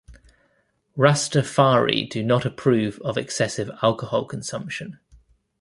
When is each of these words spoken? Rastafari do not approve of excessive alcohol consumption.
Rastafari 0.97 2.09
do 2.09 2.23
not 2.23 2.43
approve 2.43 2.97
of 3.05 3.19
excessive 3.19 3.69
alcohol 3.83 4.25
consumption. 4.25 4.97